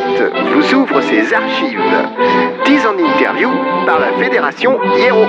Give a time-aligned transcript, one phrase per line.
[0.00, 1.80] vous ouvre ses archives.
[2.64, 3.50] 10 en interview
[3.86, 5.26] par la Fédération Hiero.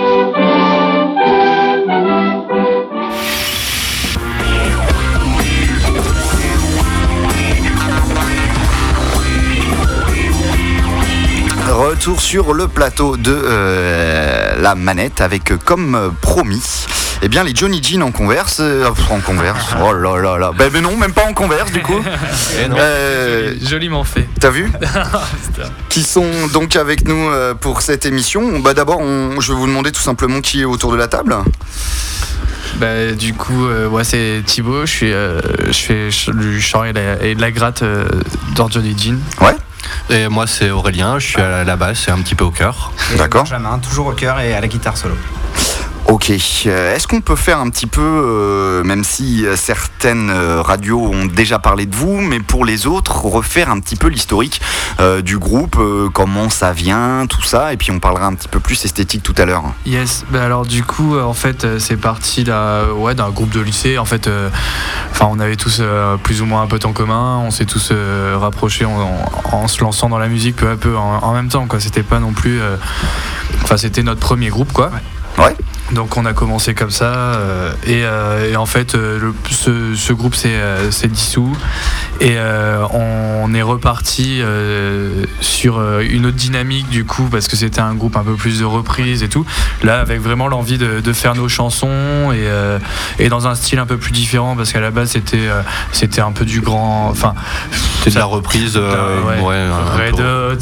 [11.67, 16.85] Retour sur le plateau de euh, la manette avec euh, comme euh, promis
[17.25, 20.69] eh bien les Johnny Jean en converse euh, en converse oh là là là ben,
[20.69, 21.99] ben non même pas en converse du coup
[22.63, 22.75] Eh non.
[22.77, 24.27] Euh, Joliment fait.
[24.39, 24.69] t'as vu
[25.89, 29.67] qui sont donc avec nous euh, pour cette émission bah d'abord on- je vais vous
[29.67, 31.35] demander tout simplement qui est autour de la table
[32.79, 34.85] Bah, du coup, euh, ouais, c'est Thibaut.
[34.87, 38.07] Je, suis, euh, je fais du chant et, la- et de la gratte euh,
[38.55, 39.19] dans Johnny Jean.
[40.09, 42.91] Et moi, c'est Aurélien, je suis à la- basse et un petit peu au cœur.
[43.15, 43.43] D'accord.
[43.43, 45.15] Benjamin, toujours au cœur et à la guitare solo.
[46.07, 46.31] Ok,
[46.67, 51.25] Euh, est-ce qu'on peut faire un petit peu, euh, même si euh, certaines radios ont
[51.25, 54.61] déjà parlé de vous, mais pour les autres, refaire un petit peu l'historique
[54.99, 58.47] euh, du groupe, euh, comment ça vient, tout ça, et puis on parlera un petit
[58.47, 59.63] peu plus esthétique tout à l'heure.
[59.85, 63.97] Yes, bah alors du coup, en fait, c'est parti d'un ouais, groupe de lycée.
[63.97, 64.29] En fait,
[65.11, 65.81] enfin, on avait tous
[66.23, 67.39] plus ou moins un pote en commun.
[67.45, 67.91] On s'est tous
[68.35, 68.91] rapprochés en,
[69.51, 71.65] en- en se lançant dans la musique peu à peu en, en même temps.
[71.65, 72.59] Quoi, c'était pas non plus.
[73.63, 74.91] Enfin, c'était notre premier groupe, quoi.
[75.39, 75.55] Ouais.
[75.93, 79.93] Donc on a commencé comme ça euh, et, euh, et en fait euh, le- ce,
[79.95, 81.55] ce groupe s'est dissous.
[82.19, 84.41] Et euh, on est reparti
[85.41, 88.65] sur une autre dynamique du coup parce que c'était un groupe un peu plus de
[88.65, 89.45] reprises et tout.
[89.83, 92.47] Là avec vraiment l'envie de, de faire nos chansons et,
[93.23, 95.49] et dans un style un peu plus différent parce qu'à la base c'était
[95.91, 97.33] c'était un peu du grand enfin
[98.03, 100.11] C'est de la reprise, ouais, ouais,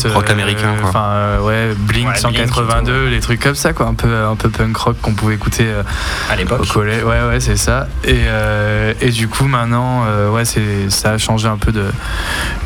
[0.10, 0.90] Hot rock euh, américain, quoi.
[0.90, 4.14] enfin euh, ouais Blink Ouais, Blink et 182 des trucs comme ça quoi un peu
[4.26, 5.84] un peu punk rock qu'on pouvait écouter euh,
[6.30, 6.68] À au l'époque.
[6.68, 7.88] collège, ouais, ouais, c'est ça.
[8.04, 11.86] Et, euh, et du coup, maintenant, euh, ouais, c'est, ça a changé un peu de,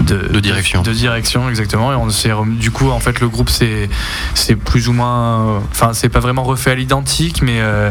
[0.02, 0.82] De direction.
[0.82, 1.92] De, direction, exactement.
[1.92, 3.90] Et on s'est, du coup, en fait, le groupe, c'est,
[4.34, 5.58] c'est plus ou moins.
[5.72, 7.90] Enfin, c'est pas vraiment refait à l'identique, mais euh,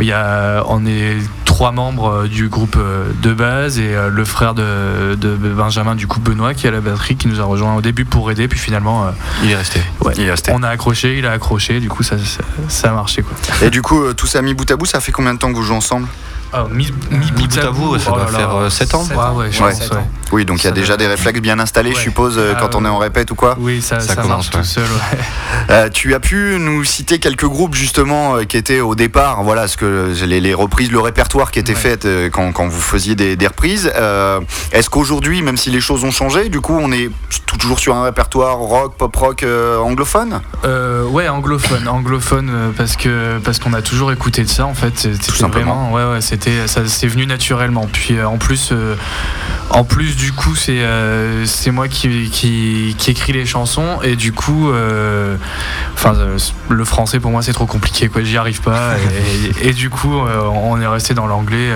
[0.00, 4.08] il y a, on est trois membres euh, du groupe euh, de base et euh,
[4.08, 7.40] le frère de, de Benjamin, du coup, Benoît, qui est à la batterie, qui nous
[7.40, 8.48] a rejoint au début pour aider.
[8.48, 9.10] Puis finalement, euh,
[9.42, 9.80] Il est resté.
[10.02, 10.52] ouais, Il est resté.
[10.54, 11.80] on a accroché, il a accroché.
[11.80, 13.34] Du coup, ça, ça, ça a marché, quoi.
[13.66, 15.50] Et du coup, euh, tout ça mis bout à bout, ça fait combien de temps
[15.50, 16.06] que vous jouez ensemble?
[16.56, 19.16] Ah, mis, mis bout à bout, ça oh doit là faire, euh, sept ans Ouais,
[19.44, 19.70] ouais, je Ouais.
[19.72, 19.96] pense, Sept ouais.
[19.98, 20.08] ans.
[20.32, 22.54] Oui, donc il y a Ça déjà doit- des réflexes bien installés, je suppose, euh,
[22.56, 24.62] Ah, quand on est en répète ou quoi Oui, ça, Ça ça, commence, marche tout
[24.64, 24.84] seul.
[25.70, 29.66] Euh, tu as pu nous citer quelques groupes justement euh, qui étaient au départ, voilà,
[29.66, 33.14] ce que les, les reprises, le répertoire qui était fait euh, quand, quand vous faisiez
[33.14, 33.90] des, des reprises.
[33.96, 34.40] Euh,
[34.72, 37.08] Est-ce qu'aujourd'hui, même si les choses ont changé, du coup, on est
[37.46, 40.42] tout- toujours sur un répertoire rock, pop rock euh, anglophone?
[40.66, 44.74] Euh, ouais, anglophone, anglophone euh, parce que parce qu'on a toujours écouté de ça en
[44.74, 44.92] fait.
[44.98, 45.88] C'était simplement.
[45.88, 47.88] vraiment, ouais, ouais, c'était ça, c'est venu naturellement.
[47.92, 48.96] Puis euh, en plus, euh,
[49.70, 54.16] en plus du coup, c'est euh, c'est moi qui, qui qui écris les chansons et
[54.16, 54.70] du coup,
[55.94, 56.14] enfin,
[56.68, 58.22] le français pour moi c'est trop compliqué quoi.
[58.22, 58.94] J'y arrive pas
[59.62, 61.70] et, et du coup, on est resté dans l'anglais,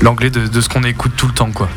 [0.00, 1.68] l'anglais de, de ce qu'on écoute tout le temps quoi.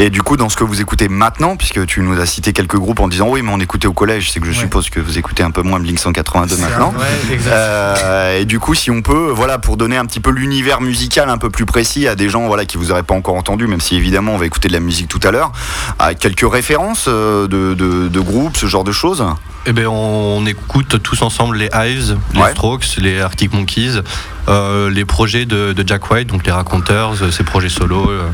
[0.00, 2.76] Et du coup, dans ce que vous écoutez maintenant, puisque tu nous as cité quelques
[2.76, 4.56] groupes en disant oui, mais on écoutait au collège, c'est que je Ouais.
[4.58, 6.94] suppose que vous écoutez un peu moins Blink 182 maintenant.
[6.96, 7.38] Ouais.
[7.48, 11.28] Euh, et du coup, si on peut, voilà, pour donner un petit peu l'univers musical
[11.28, 13.80] un peu plus précis à des gens, voilà, qui vous auraient pas encore entendu, même
[13.80, 15.50] si évidemment on va écouter de la musique tout à l'heure,
[15.98, 19.24] à quelques références euh, de, de- de groupes, ce genre de choses.
[19.70, 22.52] Eh ben, on écoute tous ensemble les Hives, les Ouais.
[22.52, 24.00] Strokes, les Arctic Monkeys,
[24.48, 28.30] euh, les projets de, de Jack White, donc les Raconteurs, euh, ses projets solo, euh,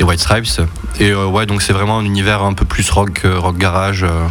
[0.00, 0.60] les White Stripes.
[0.98, 4.26] Et euh, ouais, donc c'est vraiment un univers un peu plus rock, rock garage, euh,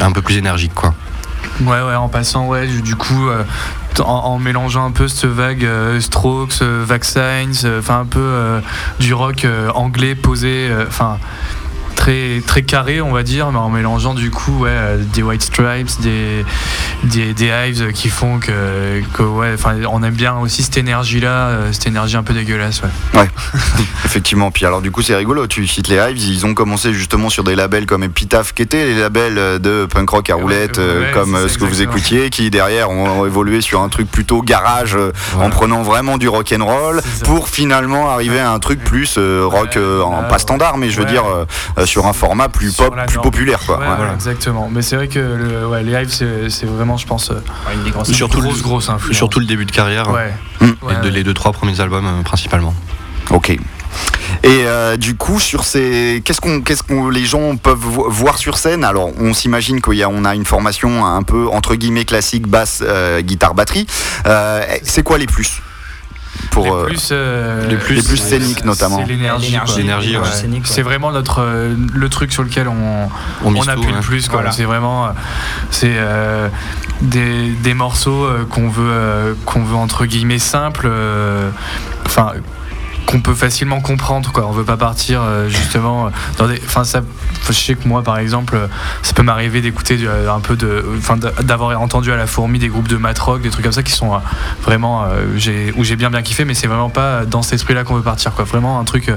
[0.00, 0.94] un peu plus énergique, quoi.
[1.60, 3.44] Ouais, ouais, en passant, ouais, du coup, euh,
[4.00, 8.20] en, en mélangeant un peu cette vague euh, Strokes, euh, Vaccines, euh, enfin un peu
[8.20, 8.60] euh,
[9.00, 11.18] du rock euh, anglais posé, euh, enfin
[12.04, 15.40] très très carré, on va dire, mais en mélangeant du coup, ouais, euh, des White
[15.40, 16.44] Stripes, des
[17.04, 21.48] des, des Hives qui font que, que ouais, enfin, on aime bien aussi cette énergie-là,
[21.48, 23.28] euh, cette énergie un peu dégueulasse, ouais.
[24.04, 24.50] Effectivement.
[24.50, 25.46] Puis alors, du coup, c'est rigolo.
[25.46, 26.18] Tu cites les Hives.
[26.18, 29.86] Ils ont commencé justement sur des labels comme Epitaph, qui étaient les labels euh, de
[29.86, 32.90] punk rock à Ouais, roulette, ouais, ouais, comme ça, ce que vous écoutiez, qui derrière
[32.90, 34.96] ont, évolué sur un truc plutôt garage,
[35.38, 39.78] en prenant vraiment du rock and roll, pour finalement arriver à un truc plus rock,
[39.78, 41.24] en pas standard, mais je veux dire
[41.94, 43.30] sur un format plus Sur pop, plus norme.
[43.30, 43.78] populaire, quoi.
[43.78, 43.92] Ouais, Ouais.
[44.08, 44.68] ouais, exactement.
[44.68, 47.74] Mais c'est vrai que le, ouais, les Hives, c'est c'est vraiment, je pense, euh, Ouais,
[47.74, 49.16] une des grosses Surtout grosse, le- grosse influence.
[49.16, 50.32] Surtout le début de carrière, Ouais.
[50.60, 50.64] Mm.
[50.64, 52.74] et Ouais, de- les deux, trois premiers albums euh, principalement.
[53.30, 53.50] Ok.
[53.50, 53.58] Et
[54.44, 58.58] euh, du coup, sur ces, qu'est-ce qu'on, qu'est-ce qu'on, les gens peuvent vo- voir sur
[58.58, 58.82] scène?
[58.82, 62.48] Alors, on s'imagine qu'il y a, on a une formation un peu entre guillemets classique,
[62.48, 63.86] basse, euh, guitare, batterie.
[64.26, 65.62] Euh, c'est quoi les plus?
[66.54, 68.98] Pour les euh, plus, euh, les plus- les plus c'est- scéniques notamment.
[68.98, 69.56] C'est l'énergie.
[69.76, 70.24] L'énergie, ouais.
[70.64, 73.08] C'est vraiment notre euh, le truc sur lequel on,
[73.44, 74.28] On on appuie tout, le plus.
[74.28, 74.38] quoi.
[74.38, 74.52] Voilà.
[74.52, 75.10] C'est vraiment euh,
[75.70, 76.48] c'est euh,
[77.02, 80.86] des, des morceaux qu'on veut euh, qu'on veut entre guillemets simples.
[80.90, 81.50] euh,
[82.06, 82.32] Enfin.
[83.14, 86.82] Qu'on peut facilement comprendre quoi on veut pas partir euh, justement euh, dans des enfin
[86.82, 87.00] ça
[87.46, 88.66] je sais que moi par exemple euh,
[89.02, 89.96] ça peut m'arriver d'écouter
[90.28, 93.50] un peu de enfin d'a- d'avoir entendu à la fourmi des groupes de matrock des
[93.50, 94.10] trucs comme ça qui sont
[94.62, 95.04] vraiment
[95.36, 97.94] j'ai où j'ai bien bien kiffé mais c'est vraiment pas dans cet esprit là qu'on
[97.94, 99.08] veut partir quoi vraiment un truc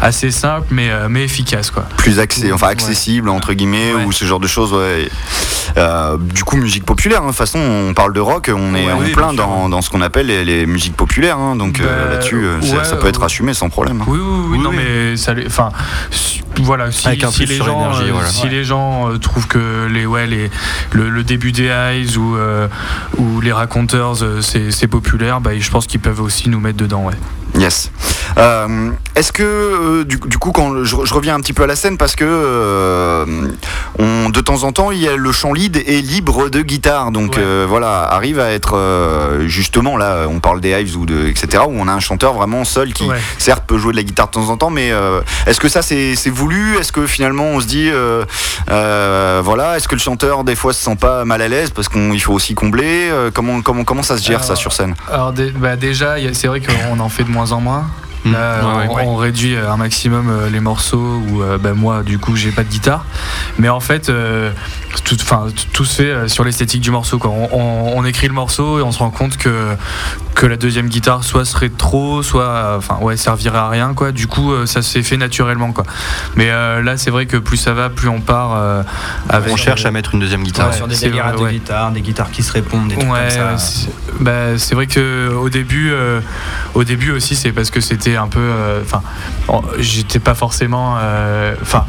[0.00, 2.72] assez simple mais mais efficace quoi plus accès, enfin Ouais.
[2.72, 4.04] accessible entre guillemets Ouais.
[4.04, 4.72] ou ce genre de choses.
[4.72, 5.08] Ouais.
[5.76, 7.18] Euh, du coup, musique populaire.
[7.20, 7.24] hein.
[7.26, 9.90] De toute façon, on parle de rock, on est en oui, plein dans, dans ce
[9.90, 11.36] qu'on appelle les, les musiques populaires.
[11.38, 11.56] hein.
[11.56, 13.26] Donc Bah, là-dessus, ça, ça peut être ouais.
[13.34, 14.00] Assumé sans problème.
[14.00, 14.04] hein.
[14.06, 14.76] Oui, oui, oui, Oui, non, oui.
[14.76, 15.70] mais ça, enfin,
[16.60, 18.28] voilà, si, Avec un si les gens, euh, voilà.
[18.28, 18.48] si Ouais.
[18.50, 20.50] les gens euh, trouvent que les, ouais, les,
[20.92, 22.68] le, le début des Eyes ou, euh,
[23.18, 27.04] ou les raconteurs, euh, c'est populaire, bah, je pense qu'ils peuvent aussi nous mettre dedans,
[27.04, 27.14] ouais.
[27.56, 27.92] Yes.
[28.36, 31.66] Euh, Est-ce que euh, du, du coup, quand je, je reviens un petit peu à
[31.68, 33.24] la scène, parce que euh,
[34.00, 37.12] on, de temps en temps, il y a le chant lead est libre de guitare,
[37.12, 37.42] donc Ouais.
[37.42, 41.62] euh, voilà, arrive à être euh, justement là, on parle des Hives ou de etc.
[41.68, 43.18] où on a un chanteur vraiment seul qui, Ouais.
[43.38, 45.82] certes, peut jouer de la guitare de temps en temps, mais euh, est-ce que ça
[45.82, 48.24] c'est c'est voulu Est-ce que finalement on se dit euh,
[48.70, 51.88] euh, voilà, est-ce que le chanteur des fois se sent pas mal à l'aise parce
[51.88, 54.94] qu'il faut aussi combler Euh, Comment comment comment ça se gère ça sur scène?
[55.10, 57.86] Alors bah, déjà, c'est vrai qu'on en fait de moins en moins.
[58.24, 59.02] Là, Ouais, on, ouais.
[59.06, 62.64] on réduit un maximum euh, les morceaux où euh, bah, moi, du coup, j'ai pas
[62.64, 63.04] de guitare.
[63.58, 64.50] Mais en fait, euh,
[65.04, 65.16] tout,
[65.72, 67.18] tout se fait euh, sur l'esthétique du morceau.
[67.18, 67.30] Quoi.
[67.30, 69.74] On, on- on écrit le morceau et on se rend compte que,
[70.34, 73.92] que la deuxième guitare soit serait trop, soit euh, enfin, ouais, servirait à rien.
[73.94, 74.10] Quoi.
[74.12, 75.72] Du coup, euh, ça s'est fait naturellement.
[75.72, 75.84] Quoi.
[76.36, 78.82] Mais euh, là, c'est vrai que plus ça va, plus on part euh,
[79.28, 79.52] avec.
[79.52, 80.70] On cherche à mettre une deuxième guitare.
[80.70, 80.76] Ouais.
[80.76, 83.20] sur des c'est délires vrai, de guitare, des guitares qui se répondent, des trucs Ouais,
[83.20, 83.52] comme ça.
[83.52, 86.20] ouais, c'est bah, vrai que au début, euh,
[86.74, 89.02] au début aussi, c'est parce que c'était un peu, euh, enfin,
[89.78, 91.86] j'étais pas forcément, euh, enfin.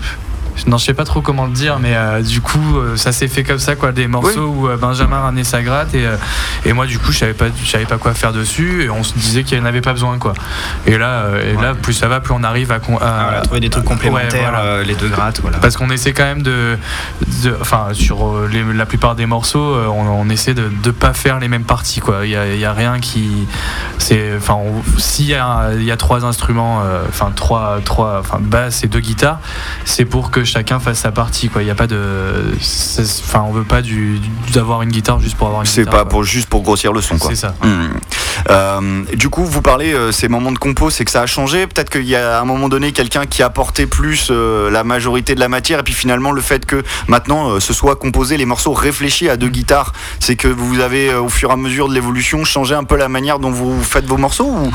[0.68, 3.28] Non, je sais pas trop comment le dire, mais euh, du coup, euh, ça s'est
[3.28, 6.16] fait comme ça, quoi, des morceaux où euh, Benjamin ramenait sa gratte et, euh,
[6.66, 9.04] et moi, du coup, je savais pas, je savais pas quoi faire dessus et on
[9.04, 10.34] se disait qu'il n'y en avait pas besoin, quoi.
[10.88, 13.86] Et là, et là, plus ça va, plus on arrive à, Ah, trouver des trucs
[13.86, 14.84] complémentaires, Ouais, voilà.
[14.84, 15.58] les deux grattes, voilà.
[15.60, 16.78] parce qu'on essaie quand même de,
[17.60, 21.48] enfin sur les- la plupart des morceaux, on, on essaie de ne pas faire les
[21.48, 22.22] mêmes parties quoi.
[22.26, 23.48] Il y a, il y a rien qui,
[23.98, 24.58] c'est, enfin
[24.98, 29.40] s'il y a, y a trois instruments, enfin trois, trois, enfin basse et deux guitares,
[29.84, 31.62] c'est pour que chacun fasse sa partie quoi.
[31.62, 32.54] Il n'y a pas de,
[33.24, 34.20] enfin on veut pas du,
[34.54, 36.06] d'avoir une guitare juste pour avoir une C'est pas quoi.
[36.10, 37.30] pour juste pour grossir le son quoi.
[37.32, 37.56] C'est ça.
[37.64, 37.90] Hmm.
[38.50, 41.68] Euh, du coup, vous parlez euh, ces moments de compo, c'est que ça a changé.
[41.68, 44.84] Peut-être qu'il y a à un moment donné quelqu'un qui a porté plus euh, la
[44.84, 48.38] majorité de la matière, et puis finalement le fait que maintenant euh, ce soit composé
[48.38, 51.58] les morceaux réfléchis à deux guitares, c'est que vous avez euh, au fur et à
[51.58, 54.72] mesure de l'évolution changé un peu la manière dont vous faites vos morceaux ou?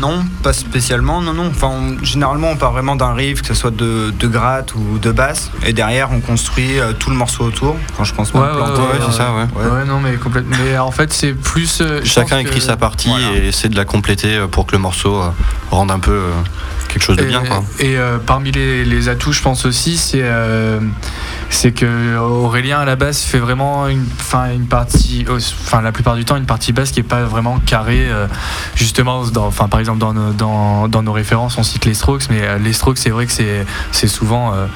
[0.00, 1.46] Non, pas spécialement, non, non.
[1.48, 4.98] Enfin, on- généralement, on part vraiment d'un riff, que ce soit de, de gratte ou
[4.98, 7.76] de basse, et derrière, on construit euh, tout le morceau autour.
[7.92, 9.42] Enfin, je pense pas Ouais, ouais, Ouais, c'est ça, ouais.
[9.62, 9.84] Ouais.
[9.86, 10.56] non mais complètement.
[10.64, 11.80] Mais en fait c'est plus.
[11.80, 13.32] euh, Chacun écrit que- sa partie Voilà.
[13.34, 15.28] et essaie de la compléter euh, pour que le morceau euh,
[15.70, 16.30] rende un peu euh,
[16.88, 17.42] quelque chose de Et, bien.
[17.44, 17.62] Quoi.
[17.80, 20.80] et, euh, parmi les, les atouts, je pense aussi, c'est euh,
[21.50, 26.16] c'est que Aurélien à la base fait vraiment une, fin, une partie, enfin la plupart
[26.16, 28.06] du temps une partie basse qui est pas vraiment carrée.
[28.08, 28.26] euh,
[28.74, 32.40] justement, enfin par exemple dans nos, dans, dans nos références, on cite les Strokes, mais
[32.42, 34.66] euh, les Strokes, c'est vrai que c'est c'est souvent euh,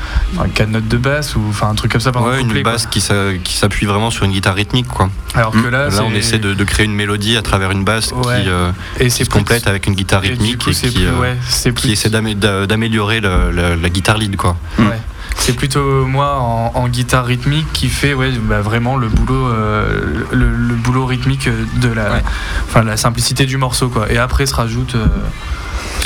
[0.55, 2.13] quatre notes de basse ou enfin un truc comme ça.
[2.13, 2.73] pendant le Ouais, une couplet, quoi.
[2.73, 4.87] basse qui s'a- qui s'appuie vraiment sur une guitare rythmique.
[4.89, 5.11] Quoi.
[5.35, 5.71] Alors que Mm.
[5.71, 8.43] là, Là, on essaie de, de créer une mélodie à travers une basse Ouais.
[8.43, 10.89] qui, euh, et qui se plus- complète avec une guitare et rythmique coup, et, qui,
[10.91, 14.37] plus- euh, ouais, c'est qui plus- essaie d'amé- d'a- d'améliorer le- le- la guitare lead.
[14.37, 14.57] Quoi.
[14.79, 14.87] Mm.
[14.89, 15.01] Ouais.
[15.37, 20.25] C'est plutôt moi en, en guitare rythmique qui fait ouais, bah, vraiment le boulot, euh,
[20.33, 21.49] le, le boulot rythmique
[21.81, 22.23] de la, Ouais.
[22.69, 24.11] enfin, la simplicité du morceau quoi.
[24.13, 25.07] Et après se rajoute, euh,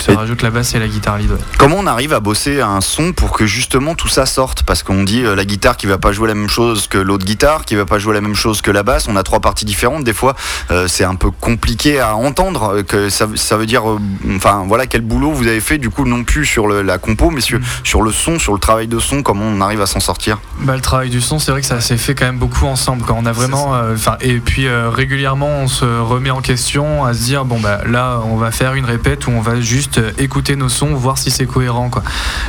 [0.08, 1.30] Et- rajoute la basse et la guitare lead.
[1.30, 1.38] ouais.
[1.58, 4.62] Comment on arrive à bosser un son pour que justement tout ça sorte?
[4.64, 7.24] Parce qu'on dit euh, la guitare qui va pas jouer la même chose que l'autre
[7.24, 9.08] guitare, qui va pas jouer la même chose que la basse.
[9.08, 10.04] On a trois parties différentes.
[10.04, 10.34] Des fois,
[10.70, 12.74] euh, c'est un peu compliqué à entendre.
[12.76, 13.98] euh, Que ça, ça veut dire, euh,
[14.36, 17.30] enfin voilà, quel boulot vous avez fait du coup non plus sur le- la compo,
[17.30, 17.62] mais sur, Mm.
[17.84, 19.22] sur le son, sur le travail de son.
[19.22, 20.38] Comment on arrive à s'en sortir?
[20.60, 23.04] Bah, le travail du son, c'est vrai que ça s'est fait quand même beaucoup ensemble.
[23.06, 27.22] Quand on a vraiment, enfin, et puis régulièrement, on se remet en question à se
[27.24, 30.10] dire bon bah là, on va faire une répète où on va juste juste euh,
[30.18, 32.02] écouter nos sons, voir si c'est cohérent quoi.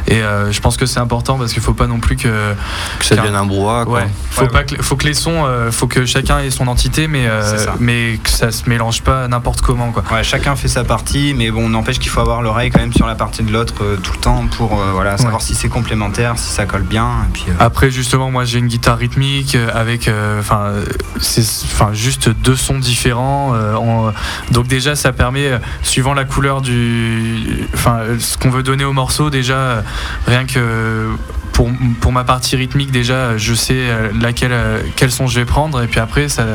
[0.08, 2.54] Et euh, je pense que c'est important parce qu'il faut pas non plus que
[3.00, 3.84] Que ça devienne un brouhaha.
[3.86, 4.00] quoi.
[4.00, 6.68] Ouais, faut Ouais, pas que faut que les sons, euh, faut que chacun ait son
[6.68, 10.04] entité, mais euh, mais que ça se mélange pas n'importe comment quoi.
[10.24, 13.16] Chacun fait sa partie, mais bon, n'empêche qu'il faut avoir l'oreille quand même sur la
[13.16, 16.84] partie de l'autre tout le temps pour voilà, savoir si c'est complémentaire, si ça colle
[16.84, 17.10] bien.
[17.28, 20.72] Et puis, Après justement, moi j'ai une guitare rythmique avec, enfin,
[21.20, 23.54] c'est, enfin juste deux sons différents.
[23.76, 24.14] en-
[24.52, 25.52] donc déjà ça permet,
[25.82, 27.25] suivant la couleur du,
[27.74, 29.84] enfin ce qu'on veut donner au morceau, déjà
[30.28, 31.10] rien que
[31.54, 31.70] pour,
[32.02, 33.88] pour ma partie rythmique déjà je sais
[34.20, 34.54] laquelle
[34.96, 36.46] quel son je vais prendre et puis après ça,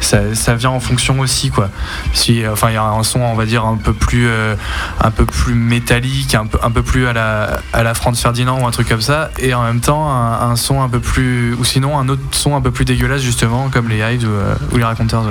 [0.00, 1.68] ça, ça vient en fonction aussi quoi.
[2.14, 4.54] Si enfin il y a un son on va dire un peu plus euh,
[5.00, 8.60] un peu plus métallique un peu un peu plus à la à la Franz Ferdinand
[8.60, 11.64] ou un truc comme ça et en même temps un, son un peu plus ou
[11.64, 14.84] sinon un autre son un peu plus dégueulasse justement comme les Hives ou, euh, les
[14.84, 15.24] Raconteurs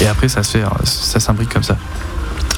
[0.00, 1.76] et après ça se fait euh, ça s'imbrique comme ça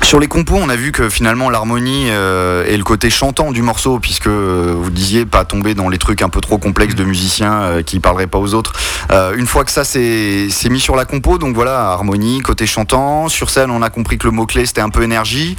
[0.08, 3.60] Sur les compos, on a vu que finalement l'harmonie euh, et le côté chantant du
[3.60, 7.04] morceau, puisque euh, vous disiez pas tomber dans les trucs un peu trop complexes de
[7.04, 8.72] musiciens euh, qui parleraient pas aux autres.
[9.36, 13.28] Une fois que ça c'est mis sur la compo, donc voilà, harmonie, côté chantant.
[13.28, 15.56] Sur scène, on a compris que le mot-clé c'était un peu énergie.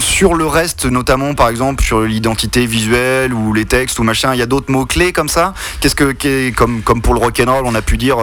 [0.00, 4.38] Sur le reste, notamment par exemple sur l'identité visuelle ou les textes ou machin, il
[4.38, 5.54] y a d'autres mots-clés comme ça?
[5.80, 8.16] Qu'est-ce que, qu'est- comme, comme pour le rock'n'roll, on a pu dire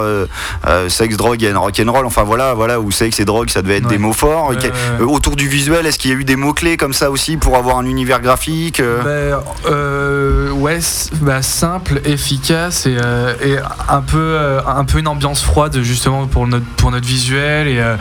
[0.90, 3.92] sexe, drogue et rock'n'roll, enfin voilà, voilà, ou sexe et drogue, ça devait être Ouais.
[3.94, 4.52] des mots forts.
[4.58, 4.72] Ok.
[5.02, 7.56] Euh, autour du visuel, est-ce qu'il y a eu des mots-clés comme ça aussi pour
[7.58, 9.02] avoir un univers graphique euh
[9.34, 10.80] Ben, euh, ouais,
[11.22, 13.58] bah, simple, efficace et, euh, et
[13.90, 17.80] un peu euh, un peu une ambiance froide justement pour notre pour notre visuel et,
[17.80, 17.96] euh,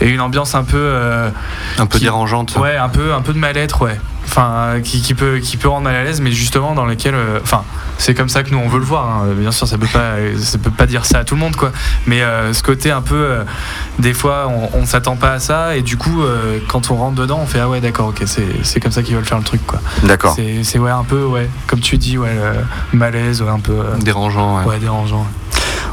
[0.00, 1.30] et une ambiance un peu euh,
[1.78, 2.56] Un peu Qui- dérangeante.
[2.56, 3.98] ouais un peu un peu de mal-être ouais.
[4.26, 7.40] Enfin, qui, qui peut qui peut rendre mal à l'aise, mais justement dans lequel, euh,
[7.42, 7.64] enfin,
[8.00, 9.06] c'est comme ça que nous on veut le voir.
[9.08, 9.26] hein.
[9.36, 11.70] Bien sûr, ça peut pas, ça peut pas dire ça à tout le monde, quoi.
[12.06, 13.44] Mais euh, ce côté un peu, euh,
[13.98, 17.14] des fois, on, on s'attend pas à ça, et du coup, euh, quand on rentre
[17.16, 18.24] dedans, on fait ah ouais, d'accord, ok,
[18.62, 19.78] c'est comme ça qu'ils veulent faire le truc, quoi.
[20.02, 20.34] D'accord.
[20.62, 22.34] C'est ouais un peu ouais, comme tu dis, ouais,
[22.92, 24.58] le malaise, ouais, un peu, Dérangeant.
[24.58, 24.64] ouais.
[24.64, 25.26] ouais, dérangeant.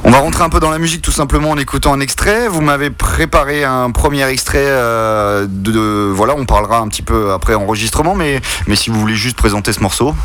[0.03, 2.47] On va rentrer un peu dans la musique tout simplement en écoutant un extrait.
[2.47, 7.55] Vous m'avez préparé un premier extrait de, de- voilà, on parlera un petit peu après
[7.55, 10.15] enregistrement, mais mais si vous voulez juste présenter ce morceau.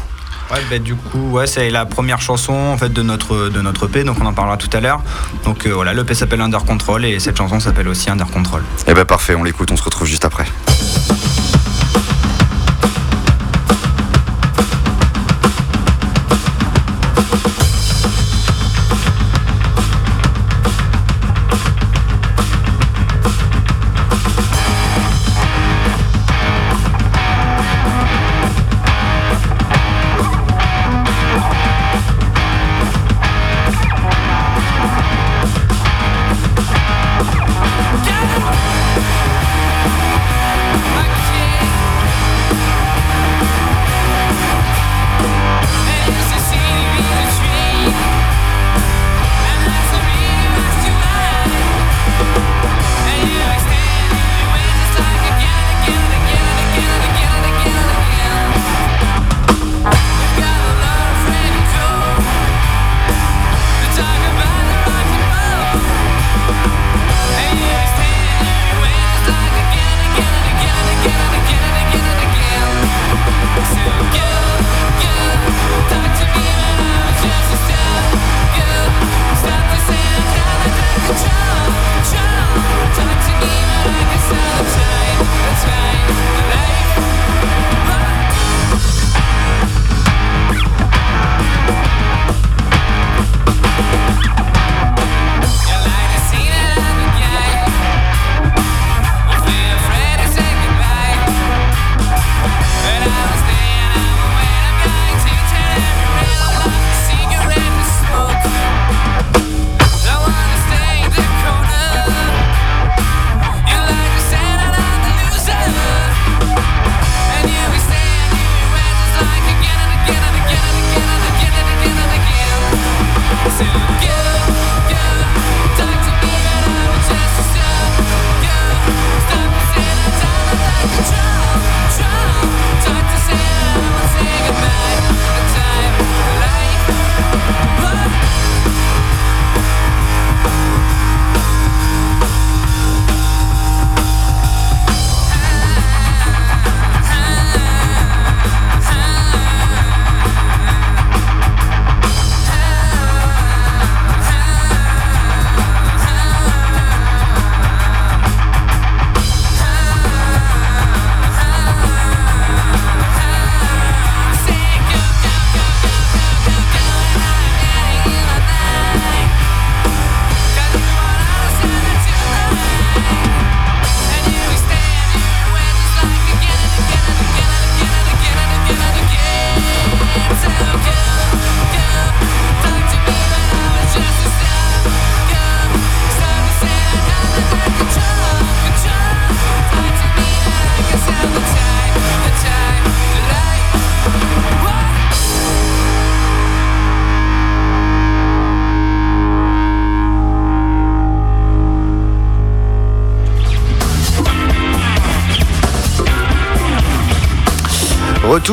[0.52, 4.04] Ouais, bah, du coup, ouais, c'est la première chanson en de notre de notre EP,
[4.04, 5.02] donc on en parlera tout à l'heure.
[5.44, 8.62] Donc euh, voilà, l'EP s'appelle Under Control et cette chanson s'appelle aussi Under Control.
[8.86, 10.44] Eh ben parfait, on l'écoute, on se retrouve juste après.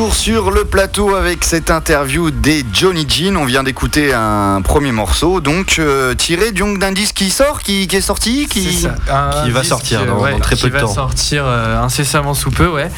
[0.00, 3.36] Retour sur le plateau avec cette interview des Johnny Jean.
[3.36, 7.86] On vient d'écouter un premier morceau, donc euh, tiré donc d'un disque qui sort, qui,
[7.86, 8.94] qui est sorti, qui, C'est ça.
[9.10, 10.94] Un qui va sortir dans- ouais, dans très peu qui de va temps.
[10.94, 12.90] sortir euh, incessamment sous peu, ouais.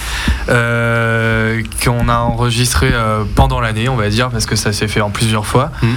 [0.49, 5.01] Euh, qu'on a enregistré euh, pendant l'année, on va dire, parce que ça s'est fait
[5.01, 5.73] en plusieurs fois.
[5.83, 5.97] Mhm.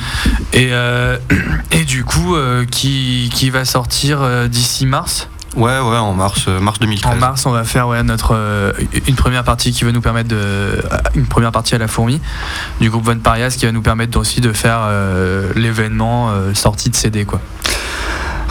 [0.54, 1.18] Et, euh,
[1.72, 5.28] et du coup, euh, qui, qui va sortir euh, d'ici mars.
[5.56, 7.14] Ouais, ouais, en mars, euh, mars 2013.
[7.14, 8.74] En mars, on va faire ouais, notre euh,
[9.08, 10.82] une première partie qui va nous permettre de euh,
[11.16, 12.20] une première partie à la fourmi
[12.82, 14.82] du groupe Von Parias qui va nous permettre aussi de faire
[15.56, 17.40] l'événement sortie de CD quoi.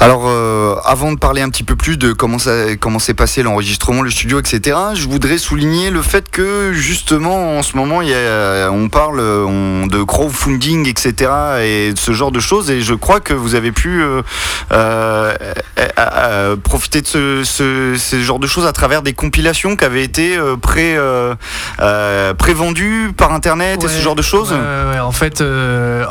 [0.01, 3.43] Alors, euh, avant de parler un petit peu plus de comment ça, comment s'est passé
[3.43, 8.09] l'enregistrement, le studio, etc., je voudrais souligner le fait que justement en ce moment, il
[8.09, 11.31] y a- on parle on- de crowdfunding, etc.,
[11.63, 14.21] et de ce genre de choses, et je crois que vous avez pu euh,
[14.73, 20.05] euh, profiter de ce, ce, ce genre de choses à travers des compilations qui avaient
[20.05, 20.99] été pré,
[22.37, 24.53] prévendues par Internet et ce genre de choses.
[24.53, 24.99] ouais, ouais, ouais.
[25.01, 25.43] En fait,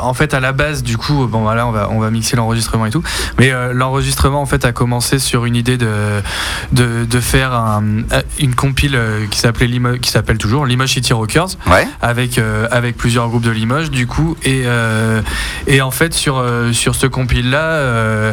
[0.00, 2.86] en fait, à la base, du coup, bon, voilà, on va, on va mixer l'enregistrement
[2.86, 3.02] et tout.
[3.38, 6.20] Mais l'enregistrement, en fait, a commencé sur une idée de,
[6.72, 7.82] de, de faire un-
[8.38, 11.86] une compile euh, qui s'appelait qui s'appelle toujours Limoges City Rockers, Ouais.
[12.02, 14.36] avec euh, avec plusieurs groupes de Limoges, du coup.
[14.42, 15.20] Et euh,
[15.66, 18.32] et en fait, sur sur ce compile là,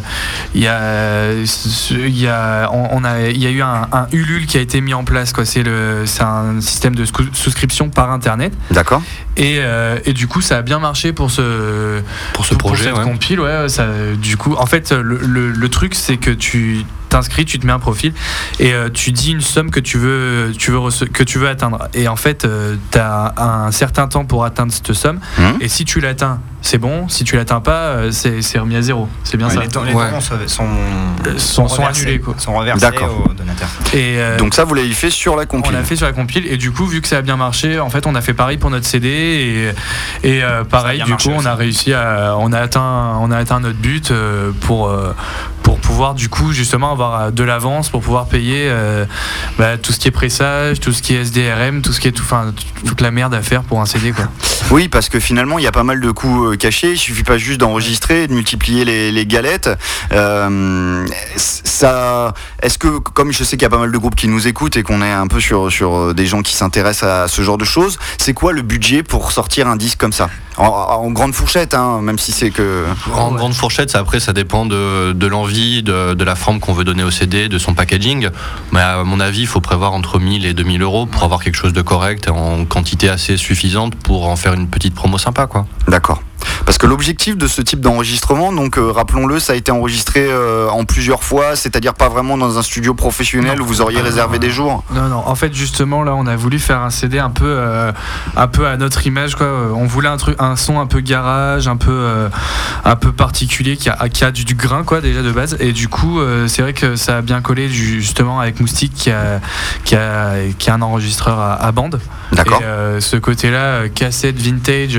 [0.55, 4.07] il y a il y a on, on a il y a eu un, un
[4.11, 5.45] Ulule qui a été mis en place, quoi.
[5.45, 8.53] C'est le c'est un système de sou- souscription par internet.
[8.71, 9.01] D'accord.
[9.37, 9.59] Et,
[10.05, 12.01] et du coup, ça a bien marché pour ce,
[12.33, 13.03] Pour ce projet, cette ouais.
[13.03, 13.39] compile.
[13.39, 13.87] Ouais, ça,
[14.21, 17.79] du coup, en fait, le, le- truc, c'est que tu t'inscris, tu te mets un
[17.79, 18.13] profil
[18.59, 20.79] et euh, tu dis une somme que tu veux, tu veux
[21.13, 21.87] que tu veux atteindre.
[21.93, 22.47] Et en fait,
[22.91, 25.19] tu as un certain temps pour atteindre cette somme.
[25.37, 25.57] Mhm.
[25.61, 27.07] Et si tu l'atteins, c'est bon.
[27.09, 29.07] Si tu l'atteins pas, euh, c'est remis à zéro.
[29.23, 29.61] C'est bien ça.
[29.61, 30.67] Les, dons- les dons sont, sont,
[31.37, 32.35] sont- sont reversés- annulés, quoi.
[32.37, 33.25] Sont reversés D'accord.
[33.29, 33.67] aux donateurs.
[33.93, 35.73] Et, euh, Donc ça, vous l'avez fait sur la on compile.
[35.73, 37.89] l'a fait sur la compile et du coup vu que ça a bien marché en
[37.89, 39.07] fait on a fait pareil pour notre CD
[40.23, 43.37] et, et euh, pareil du coup on a réussi à on a atteint on a
[43.37, 45.13] atteint notre but euh, pour euh,
[45.71, 49.05] pour pouvoir du coup justement avoir euh, de l'avance pour pouvoir payer euh,
[49.57, 52.11] bah, tout ce qui est pressage tout ce qui est SDRM tout ce qui est
[52.11, 52.25] tout
[52.85, 54.25] toute la merde à faire pour un CD quoi
[54.69, 56.91] Oui, parce que finalement, il y a pas mal de coûts euh, cachés.
[56.91, 59.69] Il suffit pas juste d'enregistrer, de multiplier les, les galettes.
[60.13, 61.05] Euh,
[61.35, 64.47] ça, est-ce que, comme je sais qu'il y a pas mal de groupes qui nous
[64.47, 67.57] écoutent et qu'on est un peu sur, sur des gens qui s'intéressent à ce genre
[67.57, 70.29] de choses, c'est quoi le budget pour sortir un disque comme ça?
[70.57, 72.85] En, en grande fourchette, hein, même si c'est que.
[73.13, 76.83] En grande fourchette, ça, après, ça dépend de, de l'envie, de, la forme qu'on veut
[76.83, 78.29] donner au CD, de son packaging.
[78.71, 81.55] Mais à mon avis, il faut prévoir entre 1000 et 2000 euros pour avoir quelque
[81.55, 85.47] chose de correct, en quantité assez suffisante pour en faire une petite promo sympa.
[85.87, 86.21] D'accord.
[86.71, 90.69] Parce que l'objectif de ce type d'enregistrement, donc euh, rappelons-le, ça a été enregistré euh,
[90.69, 93.65] en plusieurs fois, c'est-à-dire pas vraiment dans un studio professionnel Non.
[93.65, 94.85] où vous auriez réservé des jours.
[94.93, 95.21] Non, non.
[95.27, 97.91] En fait, justement, là, on a voulu faire un CD un peu, euh,
[98.37, 99.47] un peu à notre image, quoi.
[99.75, 102.29] On voulait un truc, un son un peu garage, un peu,
[102.85, 105.57] un peu particulier, qui a, qui a du, du grain, quoi, déjà de base.
[105.59, 109.41] Et du coup, c'est vrai que ça a bien collé, justement, avec Moustique, qui a,
[109.83, 111.99] qui a, qui a un enregistreur à, à bande.
[112.31, 112.61] D'accord.
[112.61, 114.97] Et ce côté-là, cassette vintage,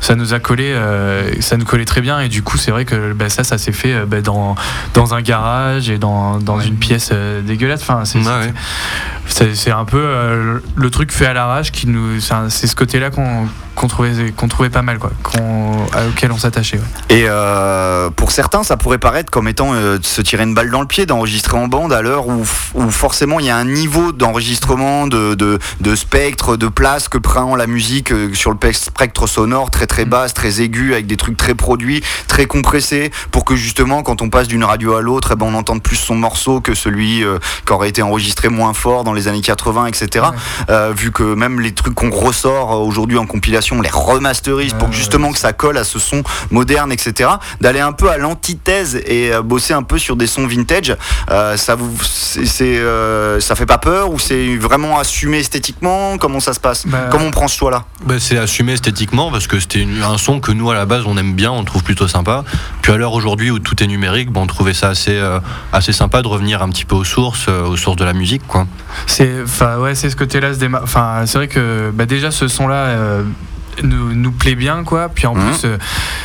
[0.00, 2.20] ça nous a collé, euh, ça nous collait très bien.
[2.20, 4.54] Et du coup, c'est vrai que bah, ça, ça s'est fait euh, bah, dans,
[4.94, 7.82] dans un garage et dans, dans une pièce euh, dégueulasse.
[7.82, 12.20] Enfin, c'est Ouais, un peu le truc fait à l'arrache qui nous.
[12.20, 14.12] C'est ce côté-là qu'on qu'on trouvait,
[14.48, 15.10] trouvait pas mal, quoi,
[15.92, 16.76] à- auquel on s'attachait.
[16.78, 16.84] ouais.
[17.16, 20.70] Et euh, pour certains, ça pourrait paraître comme étant euh, de se tirer une balle
[20.70, 23.64] dans le pied d'enregistrer en bande à l'heure où, où forcément il y a un
[23.64, 28.56] niveau d'enregistrement, de, de, de spectre, de place que prend la musique euh, sur le
[28.56, 33.10] pe- spectre sonore très très basse, très aigu, avec des trucs très produits, très compressés,
[33.30, 35.96] pour que justement quand on passe d'une radio à l'autre, eh ben, on entende plus
[35.96, 37.22] son morceau que celui
[37.66, 40.26] qui aurait été enregistré moins fort dans les années 80, etc.
[40.96, 44.90] Vu que même les trucs qu'on ressort aujourd'hui en compilation, on les remasterise pour que
[44.90, 47.30] Ouais, justement que ça colle à ce son moderne, etc.
[47.60, 50.96] D'aller un peu à l'antithèse et euh, bosser un peu sur des sons vintage,
[51.30, 56.18] euh, ça vous, c'est, euh, ça fait pas peur ou c'est vraiment assumé esthétiquement?
[56.18, 56.86] Comment ça se passe?
[56.86, 57.84] Bah, Comment on prend ce choix-là?
[58.04, 61.16] Bah, c'est assumé esthétiquement parce que c'était un son que nous à la base on
[61.16, 62.44] aime bien, on trouve plutôt sympa.
[62.82, 65.40] Puis à l'heure aujourd'hui où tout est numérique, bon, on trouvait ça assez, euh,
[65.72, 68.46] assez sympa de revenir un petit peu aux sources, euh, aux sources de la musique,
[68.46, 68.66] quoi.
[69.06, 70.52] C'est, enfin, ouais, c'est ce côté-là.
[70.54, 73.22] c'est vrai que bah, déjà ce son-là.
[73.78, 75.44] Euh, nous, nous plaît bien quoi puis en Mhm.
[75.50, 75.78] plus euh,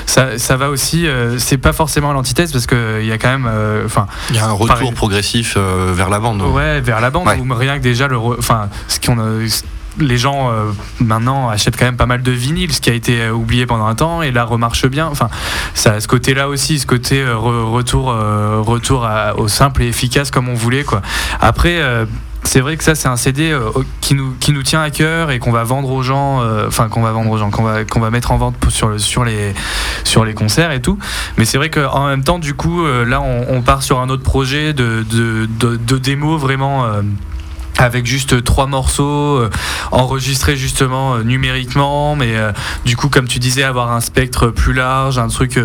[0.05, 3.29] ça, ça va aussi euh, c'est pas forcément l'antithèse parce que il y a quand
[3.29, 4.91] même euh, enfin Il y a un retour Pareil.
[4.93, 6.41] progressif euh, vers la bande.
[6.41, 7.39] Ouais, vers la bande, Ouais.
[7.39, 8.17] ou rien que déjà le.
[8.17, 9.25] Enfin, ce qu'on a.
[9.97, 13.21] Les gens euh, maintenant achètent quand même pas mal de vinyles, ce qui a été
[13.21, 15.07] euh, oublié pendant un temps, et là remarche bien.
[15.07, 15.29] Enfin,
[15.73, 19.83] ça, a ce côté-là aussi, ce côté euh, re- retour, euh, retour à- au simple
[19.83, 21.01] et efficace comme on voulait, quoi.
[21.39, 21.79] Après.
[22.45, 25.31] C'est vrai que ça c'est un CD euh, qui nous qui nous tient à cœur
[25.31, 27.83] et qu'on va vendre aux gens, euh, enfin qu'on va vendre aux gens, qu'on va
[27.83, 29.53] qu'on va mettre en vente sur sur les
[30.03, 30.97] sur les concerts et tout.
[31.37, 34.23] Mais c'est vrai qu'en même temps, du coup, euh, là on, part sur un autre
[34.23, 36.85] projet de de, de, démo vraiment.
[37.77, 39.41] avec juste trois morceaux
[39.91, 42.35] enregistrés justement numériquement, mais
[42.85, 45.59] du coup, comme tu disais, avoir un spectre plus large, un truc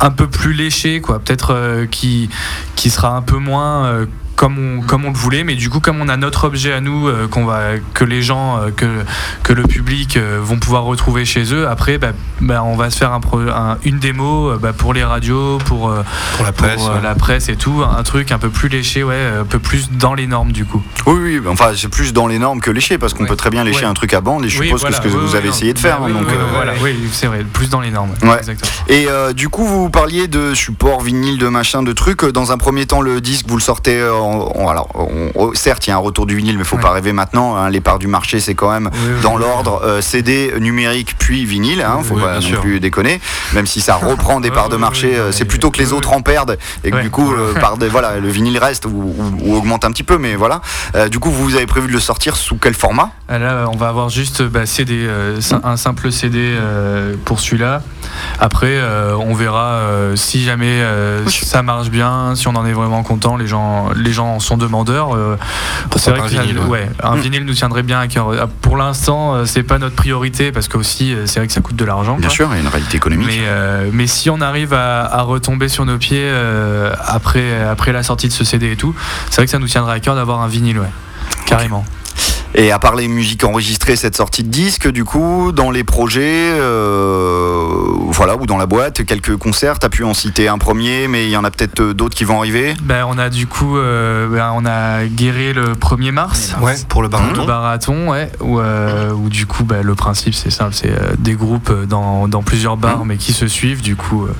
[0.00, 1.20] un peu plus léché, quoi.
[1.20, 2.28] Peut-être qui,
[2.74, 6.00] qui sera un peu moins comme on, comme on le voulait, mais du coup, comme
[6.00, 8.86] on a notre objet à nous, euh, qu'on va, que les gens, euh, que,
[9.42, 12.08] que le public euh, vont pouvoir retrouver chez eux, après, bah,
[12.40, 15.58] bah, on va se faire un pro- un- une démo euh, bah, pour les radios,
[15.64, 16.02] pour, euh,
[16.36, 16.82] Pour la presse.
[16.82, 17.00] ouais.
[17.02, 20.14] la presse et tout, un truc un peu plus léché, ouais, un peu plus dans
[20.14, 20.82] les normes du coup.
[21.06, 23.28] Oui, oui, enfin c'est plus dans les normes que lécher parce qu'on Ouais.
[23.30, 23.84] peut très bien lécher Ouais.
[23.86, 25.36] un truc à bande et je Oui, suppose voilà, que ce que oui, vous oui,
[25.38, 25.54] avez non.
[25.54, 25.98] essayé de faire.
[26.00, 28.10] Bah hein, oui, donc, euh, voilà, oui, c'est vrai, plus dans les normes.
[28.22, 28.36] Ouais.
[28.38, 28.70] Exactement.
[28.88, 32.24] Et euh, du coup, vous parliez de support vinyle, de machin, de trucs.
[32.26, 33.98] Dans un premier temps, le disque, vous le sortez.
[33.98, 34.12] euh,
[34.68, 36.82] alors, on- certes, il y a un retour du vinyle, mais faut Ouais.
[36.82, 37.56] pas rêver maintenant.
[37.56, 39.40] hein, les parts du marché, c'est quand même Oui, dans oui.
[39.40, 41.82] l'ordre euh, CD, numérique, puis vinyle.
[41.82, 42.60] Hein, faut Oui, pas non sûr.
[42.60, 43.20] plus déconner.
[43.54, 46.22] Même si ça reprend des parts de marché, euh, c'est plutôt que les autres en
[46.22, 49.56] perdent et que du coup, euh, par des- voilà, le vinyle reste ou, ou- ou
[49.56, 50.18] augmente un petit peu.
[50.18, 50.60] Mais voilà.
[50.94, 53.10] Euh, du coup, vous avez prévu de le sortir sous quel format?
[53.28, 55.08] Là, on va avoir juste bah, CD,
[55.64, 56.56] un simple CD
[57.24, 57.82] pour celui-là.
[58.40, 62.72] Après, euh, on verra euh, si jamais euh, ça marche bien, si on en est
[62.72, 63.36] vraiment content.
[63.36, 65.14] Les gens, les gens en sont demandeurs.
[65.14, 65.36] euh,
[65.96, 66.66] c'est vrai un que ça- vinyle, ouais.
[66.66, 67.20] ouais, un Mm.
[67.20, 68.28] vinyle nous tiendrait bien à cœur.
[68.40, 71.76] Ah, Pour l'instant, c'est pas notre priorité parce que aussi, c'est vrai que ça coûte
[71.76, 72.16] de l'argent.
[72.16, 72.34] Bien quoi.
[72.34, 73.26] sûr, il y a une réalité économique.
[73.28, 77.92] Mais, euh, mais si on arrive à, à retomber sur nos pieds euh, après, après
[77.92, 78.94] la sortie de ce CD et tout,
[79.30, 80.90] c'est vrai que ça nous tiendrait à cœur d'avoir un vinyle, ouais.
[81.46, 81.84] Carrément.
[82.58, 86.52] Et à part les musiques enregistrées, cette sortie de disque, du coup, dans les projets,
[86.54, 87.66] euh,
[88.08, 91.30] voilà, ou dans la boîte, quelques concerts, t'as pu en citer un premier, mais il
[91.30, 92.74] y en a peut-être euh, d'autres qui vont arriver?
[92.82, 96.54] Ben, on a du coup, euh, ben, on a guéri le 1er mars.
[96.62, 97.44] Ouais, pour le Le baraton.
[97.44, 101.70] barathon, ouais, où, euh, où du coup, ben, le principe c'est simple, c'est des groupes
[101.86, 104.24] dans, dans plusieurs bars, mais qui se suivent, du coup.
[104.24, 104.32] euh,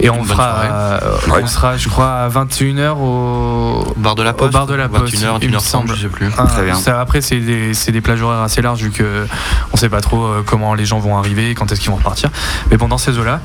[0.00, 0.68] et on fera, soirée.
[0.70, 0.98] euh,
[1.32, 1.40] Ouais.
[1.42, 4.52] on sera, je crois, à 21h au, Au bar de la au poste.
[4.52, 5.14] bar de la Poste.
[5.14, 5.94] 21h, il me 21h30, semble.
[5.94, 6.28] je sais plus.
[6.36, 6.74] Ah, Très bien.
[6.74, 7.37] ça, après, c'est des,
[7.74, 9.26] c'est des plages horaires assez larges vu que
[9.72, 12.30] on sait pas trop euh, comment les gens vont arriver, quand est-ce qu'ils vont repartir.
[12.70, 13.40] Mais bon, dans ces eaux-là.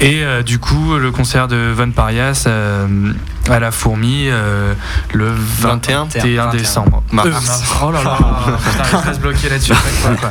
[0.00, 3.12] Et euh, du coup, le concert de Von Parias euh,
[3.50, 4.74] à la Fourmi euh,
[5.12, 7.02] le 21, 21 décembre.
[7.12, 7.28] Mars.
[7.28, 7.62] Euh, mars.
[7.82, 8.18] Oh là là,
[8.70, 9.74] putain, je reste bloqué là-dessus.
[9.74, 10.30] fois, quoi.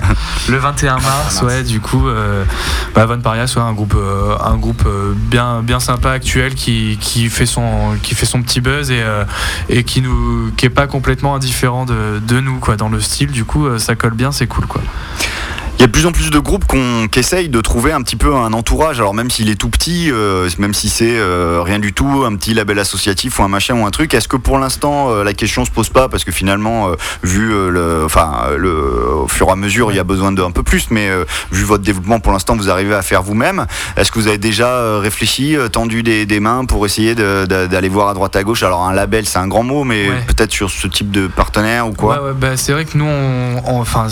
[0.50, 2.44] Le 21 mars, ouais, du coup, euh,
[2.96, 7.30] bah, Von Parias, ouais, un groupe, euh, un groupe bien, bien sympa actuel qui, qui
[7.30, 9.04] fait son, qui fait son petit buzz et,
[9.70, 13.32] et qui nous, qui est pas complètement indifférent de, de nous, quoi, dans le style.
[13.32, 14.82] Du coup, ça colle bien, c'est cool, quoi.
[15.80, 18.02] Il y a de plus en plus de groupes qu'on- qui essayent de trouver un
[18.04, 21.62] petit peu un entourage, alors même s'il est tout petit, euh, même si c'est euh,
[21.62, 24.38] rien du tout, un petit label associatif ou un machin ou un truc, est-ce que
[24.38, 26.08] pour l'instant euh, la question se pose pas?
[26.08, 26.90] Parce que finalement,
[27.24, 28.72] vu le, enfin, le,
[29.24, 31.10] au fur et à mesure, il y a besoin d'un peu plus, mais
[31.52, 33.66] vu votre développement pour l'instant, vous arrivez à faire vous-même.
[33.98, 37.90] Est-ce que vous avez déjà réfléchi, tendu des, des mains pour essayer de- de- d'aller
[37.90, 38.64] voir à droite à gauche?
[38.64, 40.24] Alors un label, c'est un grand mot, mais Ouais.
[40.28, 42.22] peut-être sur ce type de partenaire ou quoi?
[42.22, 44.08] Ouais, ouais, bah, c'est vrai que nous, on, on- enfin,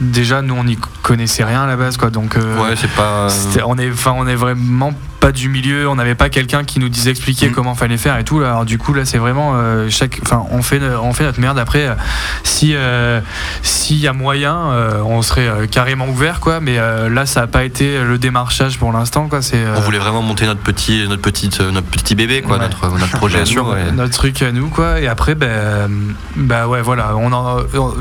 [0.00, 2.10] déjà, nous, on n'y connaissait rien à la base, quoi.
[2.10, 3.28] Donc, euh, Ouais, c'est pas.
[3.30, 5.88] C'était- on est, enfin, on est vraiment pas du milieu.
[5.88, 7.52] On n'avait pas quelqu'un qui nous disait expliquer Mm.
[7.52, 8.40] comment fallait faire et tout.
[8.40, 8.48] Là.
[8.50, 11.58] Alors du coup, là, c'est vraiment euh, chaque, enfin, on fait, on fait notre merde.
[11.58, 11.94] Après, euh,
[12.42, 13.20] si euh,
[13.62, 16.60] s'il y a moyen, euh, on serait euh, carrément ouvert, quoi.
[16.60, 19.42] Mais euh, là, ça n'a pas été le démarchage pour l'instant, quoi.
[19.42, 22.56] C'est euh, On voulait vraiment monter notre petit, notre petite, euh, notre petit bébé, quoi,
[22.56, 22.62] Ouais.
[22.62, 23.44] notre, notre projet.
[23.44, 23.92] Sûr, ouais.
[23.92, 25.00] notre truc à nous, quoi.
[25.00, 25.88] Et après, ben, euh,
[26.36, 27.16] bah ouais, voilà.
[27.16, 27.94] On en, on-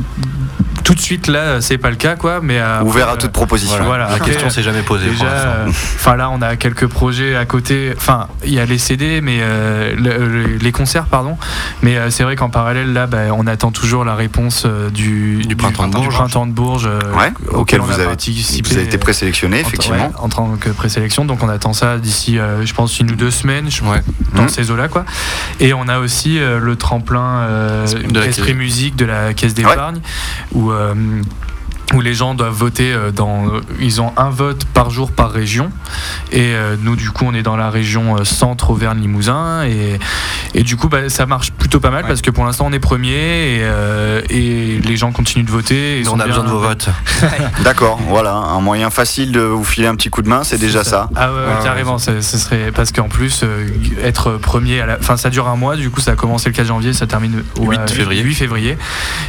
[0.83, 2.39] tout de suite là, c'est pas le cas, quoi.
[2.41, 3.83] Mais euh, Ouvert à toute proposition.
[3.83, 5.09] Voilà, La après, question s'est jamais posée.
[5.09, 7.93] Déjà, euh, enfin là, on a quelques projets à côté.
[7.97, 11.37] Enfin, il y a les CD, mais euh, le- le- les concerts, pardon.
[11.81, 15.37] Mais euh, c'est vrai qu'en parallèle, là, bah, on attend toujours la réponse euh, du,
[15.45, 16.13] Du printemps de Bourges.
[16.13, 18.69] printemps de Bourges, Ouais, auquel vous avez, participé.
[18.69, 20.07] vous avez été présélectionné, en- effectivement.
[20.07, 23.31] ouais, en tant que présélection, donc on attend ça d'ici, je pense, une ou deux
[23.31, 24.01] semaines, je- Ouais.
[24.35, 24.49] dans Mhm.
[24.49, 25.05] ces eaux-là, quoi.
[25.59, 27.47] Et on a aussi le tremplin
[28.09, 28.53] De la.
[28.59, 29.99] Musique de la Caisse d'épargne,
[30.53, 30.71] où
[31.93, 33.45] où les gens doivent voter euh, dans.
[33.79, 35.71] Ils ont un vote par jour par région.
[36.31, 39.63] Et euh, nous, du coup, on est dans la région euh, centre Auvergne-Limousin.
[39.63, 39.99] Et,
[40.53, 42.79] et du coup, bah, ça marche plutôt pas mal parce que pour l'instant, on est
[42.79, 46.01] premier et, euh, et les gens continuent de voter.
[46.01, 46.89] et on a besoin de vos votes.
[47.63, 50.83] D'accord, voilà, un moyen facile de vous filer un petit coup de main, c'est déjà
[50.83, 51.09] ça.
[51.15, 53.67] Ah ouais, carrément, ce ce serait parce qu'en plus euh,
[54.03, 56.55] être premier à la enfin ça dure un mois du coup ça a commencé le
[56.55, 58.21] 4 janvier, ça termine au 8 février.
[58.21, 58.77] 8 février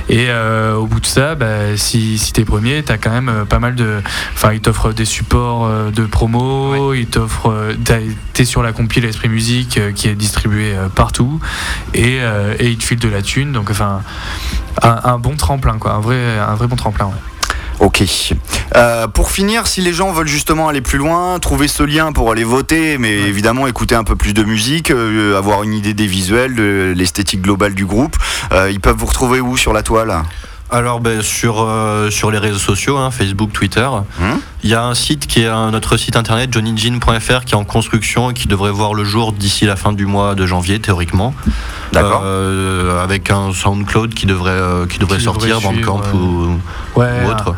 [0.08, 3.44] et euh, au bout de ça bah, si, si t'es premier, t'as quand même euh,
[3.44, 4.02] pas mal de.
[4.34, 7.50] Enfin, ils t'offrent des supports euh, de promo, ils t'offrent.
[7.50, 7.74] euh,
[8.32, 11.38] T'es sur la compile Esprit Musique qui est distribuée partout
[11.94, 12.16] et,
[12.58, 13.52] et ils te filent de la thune.
[13.52, 14.02] Donc, enfin,
[14.82, 15.92] un, un bon tremplin, quoi.
[15.92, 17.12] Un vrai, un vrai bon tremplin, ouais.
[17.80, 18.02] Ok.
[18.76, 22.30] Euh, pour finir, si les gens veulent justement aller plus loin, trouver ce lien pour
[22.30, 26.06] aller voter, mais évidemment écouter un peu plus de musique, euh, avoir une idée des
[26.06, 28.16] visuels, de l'esthétique globale du groupe,
[28.52, 30.14] euh, ils peuvent vous retrouver où sur la toile?
[30.72, 33.86] Alors ben, sur, euh, sur les réseaux sociaux, hein, Facebook, Twitter,
[34.20, 37.56] Hum il y a un site qui est un- notre site internet johnnyjean.fr qui est
[37.56, 40.78] en construction et qui devrait voir le jour d'ici la fin du mois de janvier
[40.80, 41.34] théoriquement.
[41.94, 42.20] D'accord.
[42.26, 46.58] Euh, avec un SoundCloud qui devrait, euh, qui devrait Qui sortir, devrait Bandcamp ou,
[46.94, 47.54] Ouais, ou autre.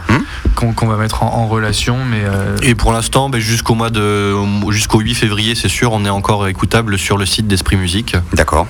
[0.54, 2.22] qu'on qu'on va mettre en, en relation, mais.
[2.22, 4.32] euh, Et pour l'instant, ben, jusqu'au mois de
[4.70, 8.14] jusqu'au 8 février, c'est sûr, on est encore écoutable sur le site d'Esprit Musique.
[8.32, 8.68] D'accord.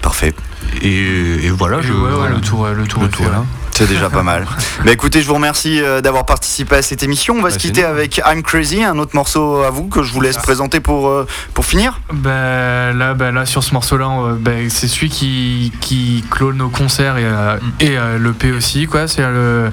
[0.00, 0.32] Parfait.
[0.80, 2.34] Et, et voilà, et je, ouais, ouais, voilà.
[2.34, 3.44] le tour, le tour, Le est tour, là.
[3.78, 4.44] C'est déjà pas mal.
[4.84, 7.34] Bah écoutez, je vous remercie euh, d'avoir participé à cette émission.
[7.34, 10.02] On va Bah, se c'est quitter avec I'm Crazy, un autre morceau à vous que
[10.04, 12.00] je vous laisse présenter pour, euh, pour finir.
[12.12, 16.68] Bah, là, bah, là, sur ce morceau-là, on- bah, c'est celui qui, qui clôt nos
[16.68, 18.86] concerts et, euh, et euh, l'EP aussi.
[18.86, 19.08] quoi.
[19.08, 19.70] C'est le,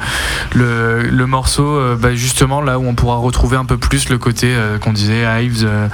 [0.55, 4.17] le, le morceau, euh, bah, justement, là où on pourra retrouver un peu plus le
[4.17, 5.87] côté euh, qu'on disait, Hives, euh,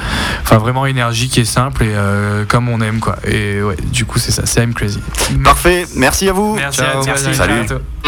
[0.44, 3.00] enfin vraiment énergique et simple et euh, comme on aime.
[3.02, 3.18] quoi.
[3.28, 5.02] Et ouais, du coup, c'est ça, c'est I'm Crazy.
[5.44, 6.56] Parfait, merci à vous.
[6.56, 7.02] Merci Ciao.
[7.02, 7.54] à toi, Salut.
[7.70, 8.01] à.